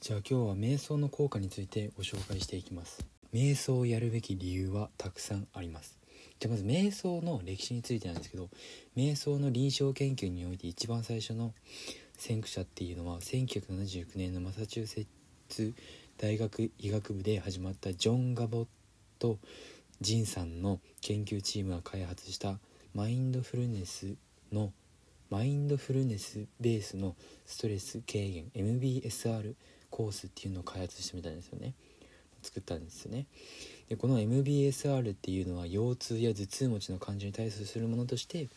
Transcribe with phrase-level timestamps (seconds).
[0.00, 3.04] じゃあ今日は瞑想の効果についてご紹介していきます。
[3.32, 5.98] 瞑想をやるべき理由はたくさんあります。
[6.38, 8.48] じゃあまず瞑想の歴史についてなんですけど
[8.96, 11.52] 瞑想の臨床研究において一番最初の
[12.16, 15.06] 先駆者っていうのは1979年のマサチューセッ
[15.48, 15.74] ツ
[16.16, 18.66] 大学医学部で始まったジョン・ガボッ
[19.18, 19.38] ト・
[20.00, 22.58] ジンさんの研究チームが開発した
[22.94, 24.14] マインドフルネス
[24.52, 24.72] の
[25.32, 29.54] マインドフルネスベースのストレス軽減 MBSR
[29.88, 31.72] コースっていうのを開発してみたんですよね。
[32.42, 33.24] 作ったんですよね。
[33.88, 38.50] でこの MBSR っていうのは腰痛や頭痛持ちの患者に対するものとして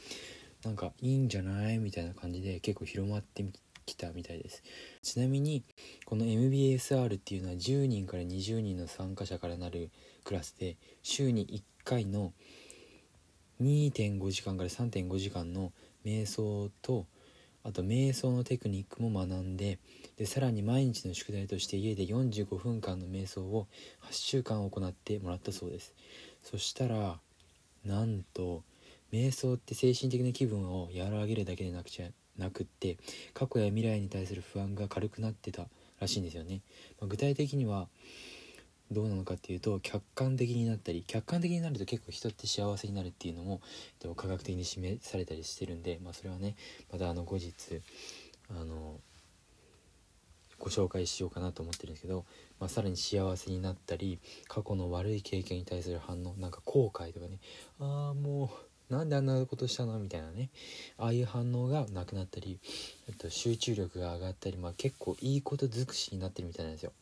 [0.65, 3.45] なんかいいんじゃないみたいな感じで結構広まって
[3.85, 4.61] きたみたいです。
[5.01, 5.63] ちなみに
[6.03, 9.91] この MBSR っていうのは10人から20人の参加者からなる
[10.25, 12.33] クラスで週に1回の
[13.61, 15.71] 2.5時間から3.5時間の
[16.05, 17.05] 瞑想と
[17.63, 19.79] あと瞑想のテクニックも学んで
[20.17, 23.67] でさらに毎日の宿題として家で45分間の瞑想を
[24.09, 25.93] 8週間行ってもらったそうです。
[26.43, 27.19] そしたら
[27.83, 28.63] なんと
[29.11, 32.07] 瞑想って精神的な気分を和らげるだけでなくちゃ
[32.37, 32.97] なくって
[33.33, 35.67] 過去や未来に対する不安が軽くなってた
[35.99, 36.61] らしいんですよね、
[36.99, 37.87] まあ、具体的には
[38.91, 43.61] どうなのかっていうと客観的になったり客観的になると結構人って幸せになるっていうのも
[44.15, 46.55] 科学的に示されたりしてるんで、まあ、それはね
[46.91, 47.81] またあの後日
[48.49, 48.99] あの
[50.59, 52.25] ご紹介しようかなと思ってるんですけど、
[52.59, 57.39] まあ、さらに幸せになったり過去の悪い経験に対する反応なんか後悔とかね
[57.79, 58.51] ああも
[58.89, 60.49] うなんであんなことしたのみたいなね
[60.97, 62.59] ああいう反応がなくなったり
[63.17, 66.93] と集中力が上がったり、まあ、結構いいこと尽くしになってるみたいなんですよ。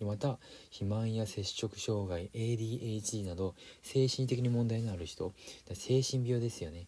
[0.00, 0.38] また
[0.70, 5.32] 肥満や摂食障害 ADHD など精神的に問題のある人
[5.72, 6.86] 精神病ですよね、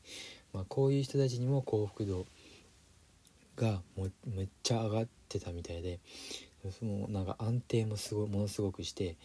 [0.52, 2.26] まあ、こういう人たちにも幸福度
[3.56, 5.98] がもめっちゃ上がってたみたいで
[6.82, 9.16] もうなんか安定もすごものすごくして、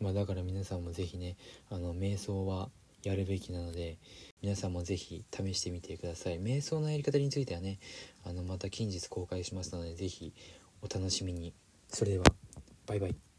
[0.00, 1.36] まあ、だから皆さんも是非ね
[1.70, 2.68] あの瞑想は
[3.02, 3.96] やるべきなので
[4.42, 6.40] 皆さんも是非試してみてください。
[6.40, 7.78] 瞑想のやり方についてはね
[8.24, 10.32] あのまた近日公開しますので是非
[10.82, 11.52] お楽しみに。
[11.88, 12.24] それでは。
[12.90, 13.29] バイバイ。